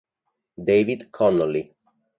[0.57, 1.61] David Connolly